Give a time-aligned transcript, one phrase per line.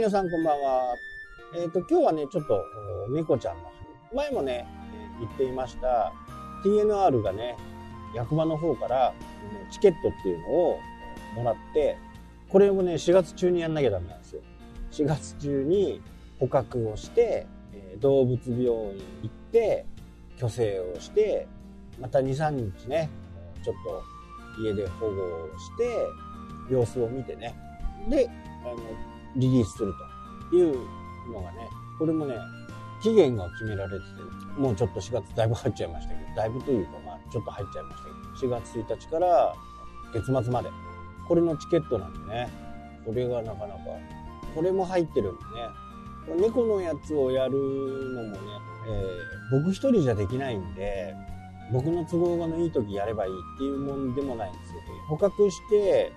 [0.00, 0.96] 皆さんこんばんは。
[1.54, 2.64] えっ、ー、と、今日はね、ちょっと、
[3.10, 3.70] 猫ちゃんの、
[4.14, 4.66] 前もね、
[5.20, 6.14] 言っていました、
[6.64, 7.54] TNR がね、
[8.14, 9.12] 役場の方から、
[9.70, 10.78] チケットっていうのを
[11.36, 11.98] もらって、
[12.48, 14.40] これをね、4月中にやんなきゃダメなんですよ。
[14.92, 16.00] 4月中に
[16.38, 17.46] 捕獲をして、
[18.00, 19.84] 動物病院行って、
[20.38, 21.46] 虚勢をして、
[22.00, 23.10] また2、3日ね、
[23.62, 23.76] ちょっ
[24.56, 27.54] と家で保護をして、様子を見てね。
[28.08, 28.30] で、
[28.64, 29.94] あの、リリースする
[30.50, 30.78] という
[31.32, 32.36] のがね、これもね、
[33.02, 39.54] 期限が決められてて、もうちょっと4月だいぶ入っちゃいましたけど、だいぶというかまあちょっと入っちゃいましたけど、4月1日から
[40.12, 40.70] 月末まで、
[41.26, 42.48] これのチケットなんでね、
[43.04, 43.80] これがなかなか、
[44.54, 45.38] これも入ってるん
[46.26, 48.38] でね、猫のやつをやるのもね、
[48.86, 51.14] えー、僕一人じゃできないんで、
[51.72, 54.80] 僕の都合がのいい時やればいいっていうもんでもないんですよ。
[55.08, 56.12] 捕獲して、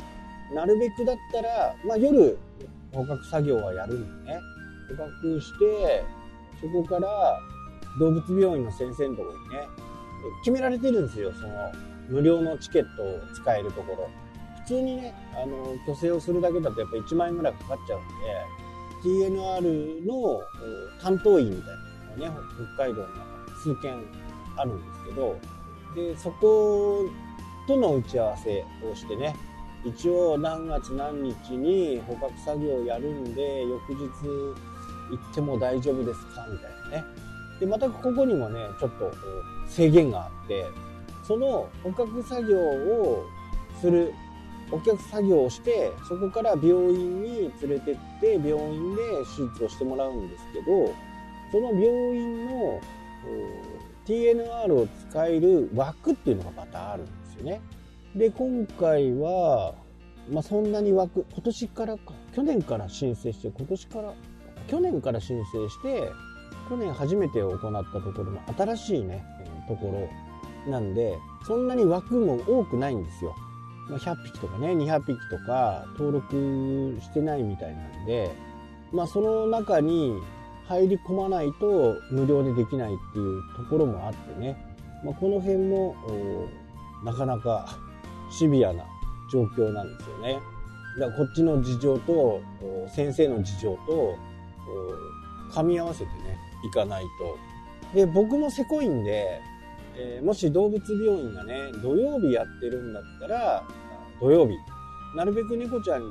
[0.53, 2.37] なるべくだったら、まあ夜
[2.93, 4.39] 捕獲作業はやるんでね。
[4.89, 6.03] 捕獲して
[6.61, 7.39] そこから
[7.99, 9.67] 動物病院の先生のところにね
[10.43, 11.31] 決められてるんですよ。
[11.33, 11.71] その
[12.09, 14.09] 無料のチケットを使えるところ。
[14.63, 20.41] 普通にねあの虚勢をするだけだとやっぱ1万円ぐらいかかっちゃうんで TNR の
[21.01, 21.73] 担当医みた
[22.21, 23.07] いなのがね北海道に
[23.61, 23.93] 数件
[24.55, 25.39] あるんですけど
[25.95, 27.05] でそこ
[27.67, 29.35] との打ち合わせをしてね
[29.85, 34.55] 一応何月何日に捕獲作業をやるんで翌日行
[35.31, 36.47] っても大丈夫ですか？
[36.49, 37.03] みたいなね
[37.59, 39.11] でまたここにもねちょっと
[39.67, 40.65] 制限があって
[41.27, 43.25] その捕獲作業を
[43.81, 44.13] する
[44.71, 49.01] お客作業をしてそこから病院に連れてって病院で
[49.37, 50.93] 手術をしてもらうんですけど
[51.51, 52.81] その病院の
[54.05, 57.61] TNR を使える枠っていうのがまたあるんですよね。
[58.15, 59.73] で、今回は、
[60.31, 64.13] まあ、そんなに枠、今年からか、去年から申請して、今年から、
[64.67, 66.11] 去年から申請して、
[66.69, 69.23] 去年初めて行ったところの新しいね、
[69.67, 70.09] とこ
[70.65, 73.35] ろなんで、そんなに枠も多くないんですよ。
[73.89, 78.31] まあ、100匹とかね、200匹とか登録してないみたいなんで、
[78.91, 80.13] まあ、その中に
[80.67, 84.55] 入り込まないと無料でできないっていうところもあってね、
[85.03, 85.95] まあ、この辺も
[87.03, 87.77] なかなか
[88.37, 88.83] シビアな
[89.31, 90.39] 状況なんですよね。
[90.99, 92.41] だからこっちの事情と
[92.93, 94.17] 先生の事情と
[95.51, 97.95] 噛み合わせてねいかないと。
[97.95, 99.39] で僕もせこいんで、
[99.95, 103.63] えー、もし動物病院がね土曜日やってるんだったら
[104.19, 104.55] 土曜日
[105.15, 106.01] なるべく猫ちゃん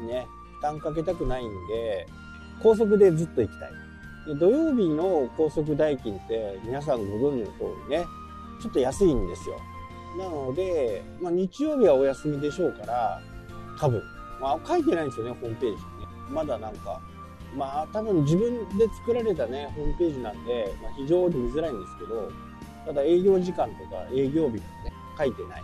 [0.00, 0.26] にね
[0.56, 2.06] 負担かけたくないんで
[2.62, 3.70] 高速でずっと行きたい。
[4.26, 8.04] で土曜日の高速代金って皆さんご存知の通りね
[8.60, 9.56] ちょっと安いんですよ。
[10.18, 13.20] なので、まあ、日曜日はお休みでしょうから、
[13.78, 14.02] 多分。
[14.40, 16.06] まあ、書いてないんですよね、ホームページにね。
[16.30, 17.00] まだなんか、
[17.56, 22.30] まあ、多分自分で作られたね、ホームページなんで、まあ、非常に見づらいんですけど、
[22.86, 24.62] ただ営業時間とか営業日もね、
[25.16, 25.62] 書いてない。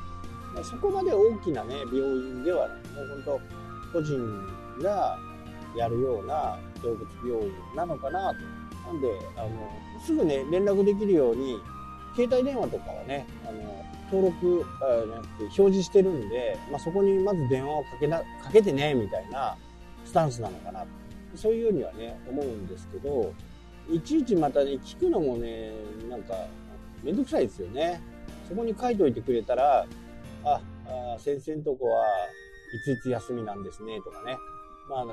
[0.54, 2.78] まあ、そこまで大きなね、病院ではない。
[2.78, 3.40] もう本
[3.92, 4.46] 当、個人
[4.82, 5.18] が
[5.76, 8.92] やるような動物病院なのかなと。
[8.92, 9.48] なんで、あの、
[10.04, 11.58] すぐね、連絡できるように、
[12.14, 19.56] 携帯電話とかはね、あの、登録あじゃなくて表示してるんで、まあ、そこにまず電話をかけなかけてねみたいな
[20.04, 20.84] スタンスなのかな。
[21.34, 23.32] そういうようにはね思うんですけど
[23.90, 25.72] いちいちまたね聞くのもね
[26.08, 26.34] なんか
[27.02, 28.00] めんどくさいですよね。
[28.48, 29.86] そこに書いといてくれたら
[30.44, 32.06] ああ先生のとこは
[32.74, 34.36] いついつ休みなんですねとかね。
[34.88, 35.06] まあ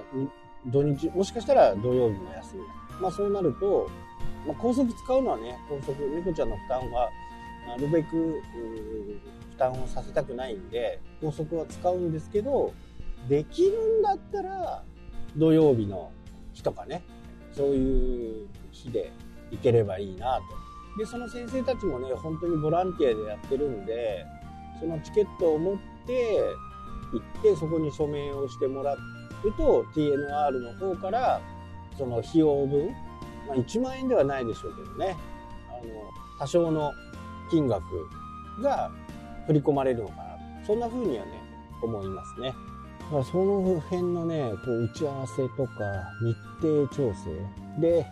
[0.67, 2.61] 土日もしかしたら土曜日も休み。
[3.01, 3.89] まあそうなると、
[4.47, 7.09] まあ、高速使うのはね高速猫ちゃんの負担は
[7.67, 8.41] なるべく
[9.51, 12.73] 負担をさせたくないんで高速は使うんですけど
[13.27, 14.83] できるんだったら
[15.35, 16.11] 土曜日の
[16.53, 17.03] 日とかね
[17.51, 19.11] そういう日で
[19.51, 20.65] 行ければいいなと。
[20.97, 24.25] でその先生たちもね本当にボランティアでやってるんで
[24.79, 26.39] そのチケットを持って
[27.11, 28.97] 行ってそこに署名をしてもらう
[29.57, 31.41] と TNR の方から
[31.97, 32.89] その費用分、
[33.47, 35.15] まあ、1万円ではないでしょうけどね。
[35.69, 36.93] あの多少の
[37.49, 37.83] 金額
[38.61, 38.91] が
[39.47, 40.23] 振り込まれるのかな
[40.65, 41.31] そんな風にはね
[41.81, 42.53] 思いますね。
[42.99, 45.71] だからその辺のねこう打ち合わせとか
[46.23, 47.81] 日程調整。
[47.81, 48.05] で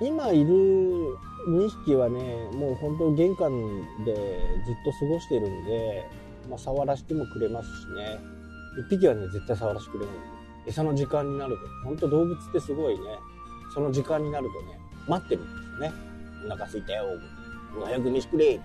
[0.00, 0.54] 今いる
[1.48, 2.18] 2匹はね
[2.54, 3.52] もう本当玄関
[4.04, 6.10] でずっと過ごしてるんで、
[6.48, 8.18] まあ、触らせてもくれますしね。
[8.86, 10.14] 1匹はね絶対触らせてくれない。
[10.14, 10.26] んで
[10.66, 13.00] 餌の時間になると本当動物ってすごいね
[13.74, 15.92] その時間になるとね待ってるんですよね。
[16.46, 17.04] お腹すいたよ
[17.80, 18.60] 早く飯くれ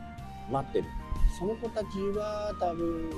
[0.51, 0.87] 待ってる
[1.39, 3.09] その子たちは多分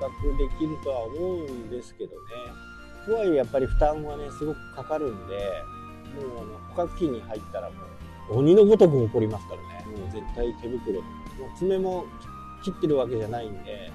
[0.00, 2.68] 学できるとは思うんですけどね
[3.08, 5.34] とはいえやっぱり負担はね、すごくかかるんで、
[6.20, 7.76] もうあの捕獲器に入ったらも
[8.30, 9.98] う鬼のごとく起こりますからね。
[9.98, 11.00] もう絶対手袋。
[11.00, 11.08] も
[11.46, 12.04] う爪も
[12.62, 13.90] 切ってるわけじゃないんで、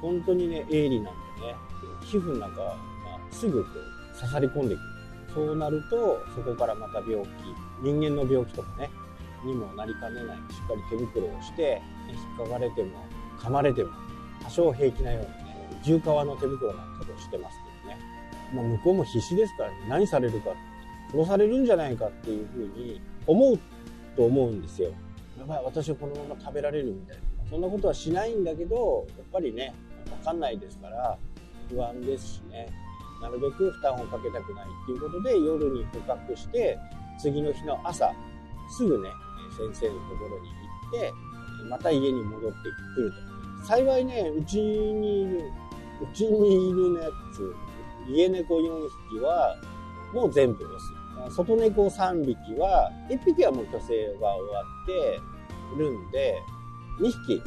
[0.00, 1.56] 本当にね、鋭利なんでね、
[2.02, 2.76] 皮膚の中、ま、
[3.32, 4.78] すぐこう刺さり込んでくる。
[5.34, 7.28] そうなると、そこからまた病気、
[7.82, 8.90] 人間の病気とかね、
[9.44, 10.36] にもなりかねない。
[10.36, 12.90] しっかり手袋をして、引っかかれても、
[13.38, 13.90] 噛まれても、
[14.42, 17.98] 多少平気なようにね、重皮の手袋なんかとしてますけどね。
[18.54, 20.50] まあ、向こうも必死ですからね、何されるか、
[21.10, 23.58] 殺されるんじゃないかっていうふうに思う
[24.16, 24.90] と思うんですよ。
[25.38, 27.22] やばい、私はこのまま食べられるみたいな。
[27.50, 29.74] そんなことはしないんだけど、やっぱりね、
[30.10, 31.18] わかんないですから、
[31.68, 32.68] 不安ですしね。
[33.20, 36.78] なるべく負担をかけたくないっていうことで、夜に捕獲して、
[37.18, 38.12] 次の日の朝、
[38.70, 39.10] すぐね、
[39.52, 40.54] 先生のところに行
[40.88, 41.12] って、
[41.68, 42.58] また家に戻って
[42.94, 43.12] くる
[43.60, 43.66] と。
[43.66, 45.38] 幸いね、うちにいる、
[46.00, 47.54] うちにいるやつ、
[48.08, 49.56] 家猫4匹は、
[50.12, 51.36] もう全部オス。
[51.36, 55.20] 外猫3匹は、1匹はもう虚勢が終わって
[55.78, 56.42] るんで、
[57.00, 57.42] 2匹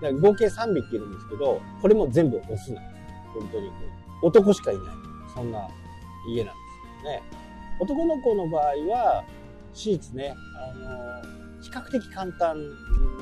[0.00, 2.74] だ、合計3匹いるんですけど、これも全部オスなんです。
[3.34, 3.70] 本当に。
[4.22, 4.84] 男しかいない。
[5.34, 5.68] そんな
[6.28, 7.22] 家なんですけどね。
[7.80, 9.24] 男の子の場合は、
[9.74, 12.56] シーツね、あの比較的簡単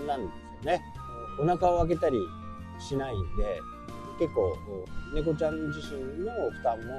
[0.06, 0.82] なんですよね。
[1.40, 2.18] お腹を開けたり
[2.78, 3.60] しないんで、
[4.18, 4.56] 結構、
[5.14, 6.94] 猫ちゃん自身の負担も、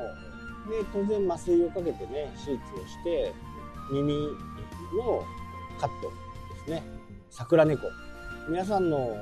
[0.70, 3.34] で、当然麻酔をかけてね、手術をして、
[3.92, 4.16] 耳
[4.98, 5.24] の
[5.80, 6.84] カットですね。
[7.30, 7.84] 桜猫。
[8.50, 9.16] 皆さんの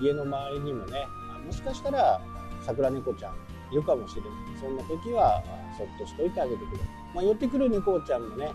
[0.00, 1.06] 家の周りにもね、
[1.44, 2.20] もしかしたら
[2.62, 3.34] 桜猫ちゃん
[3.72, 4.30] いるかもしれない。
[4.60, 5.42] そんな時は、
[5.76, 6.78] そっとしといてあげてくれ。
[7.14, 8.52] まあ、寄ってくる猫ちゃんもね、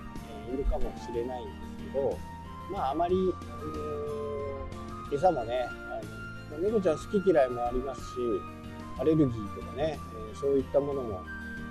[0.53, 1.51] いるかもしれないんで
[1.87, 2.17] すけど、
[2.71, 3.15] まあ、あまり、
[5.11, 5.67] えー、餌もね、
[6.49, 8.05] あの猫ちゃん好き嫌いもありますし、
[8.99, 9.99] アレルギーとかね、
[10.31, 11.21] え、そういったものも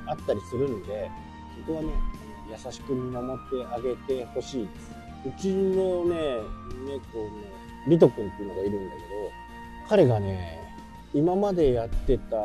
[0.06, 1.10] あったりするんで、
[1.66, 1.88] そこはね、
[2.50, 4.90] 優しく見守ってあげてほしいです。
[5.26, 6.38] うちのね、
[6.86, 7.30] 猫の
[7.88, 9.06] リト君っていうのがいるんだけど、
[9.88, 10.58] 彼がね、
[11.14, 12.36] 今までやってた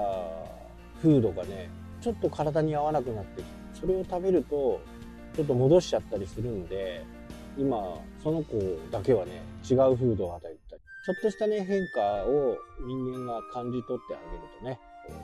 [1.01, 1.69] フードがね、
[2.01, 3.51] ちょっと体に合わなくなってきて、
[3.81, 4.81] それを食べると、
[5.35, 7.05] ちょっと戻しちゃったりするんで、
[7.57, 7.77] 今、
[8.21, 8.57] その子
[8.91, 14.79] だけはね、違うフードを与えたり、ちょっとしたね、変化を人間が感じ取ってあげるとね、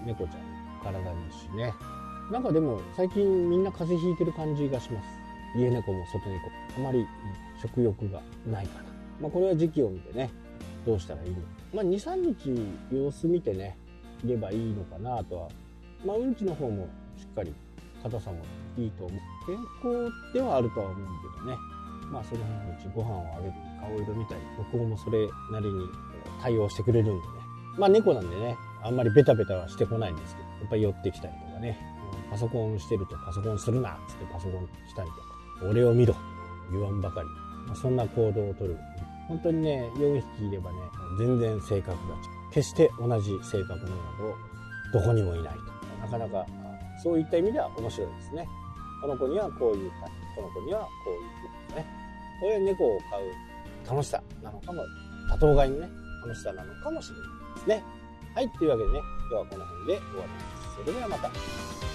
[0.05, 1.73] 猫ちゃんの体にしね。
[2.31, 5.07] なんかでも、最近みんな風邪ひいてる感じがします。
[5.55, 6.51] 家猫も外猫。
[6.77, 7.07] あまり
[7.61, 8.85] 食欲がないかな。
[9.21, 10.29] まあこれは時期を見てね、
[10.85, 11.41] どうしたらいいのか。
[11.73, 12.15] まあ2、3
[12.91, 13.77] 日様子見てね、
[14.23, 15.47] いればいいのかなとは。
[16.05, 16.87] まあうんちの方も
[17.17, 17.53] しっかり
[18.03, 18.37] 硬さも
[18.77, 19.19] いいと思う。
[19.47, 19.57] 健
[19.91, 21.57] 康ではあるとは思うけどね。
[22.11, 24.41] まあその辺のうちご飯をあげる顔色見たり、
[24.71, 25.85] 向こうもそれなりに
[26.41, 27.21] 対応してくれるんでね。
[27.77, 31.77] まあ猫なんでね、あんまりベタベタはしてこないんですけど、やっぱり寄ってきたりとかね。
[32.29, 35.21] パソコンしてるとパソコンするなっつってパソコンしたりとか、
[35.69, 36.15] 俺を見ろ
[36.71, 37.27] 言わんばかり。
[37.67, 38.77] まあ、そんな行動をとる。
[39.27, 40.77] 本当にね、4匹いればね、
[41.17, 42.21] 全然性格が違う。
[42.51, 43.95] 決して同じ性格のよ
[44.89, 45.59] うどこにもいないと。
[46.01, 46.45] なかなか
[47.03, 48.47] そういった意味では面白いですね。
[49.01, 51.85] この子にはこういう感じ、この子にはこういう感じね。
[52.41, 54.83] これ猫を飼う楽しさなのかも、
[55.29, 55.89] 多頭飼いのね、
[56.25, 57.83] 楽しさなのかもしれないですね。
[58.35, 58.99] はい、というわけでね、
[59.31, 60.75] 今日はこの辺で終わります。
[60.75, 61.88] それではまた。